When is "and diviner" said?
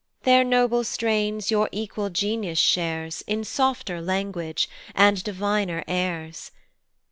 4.95-5.83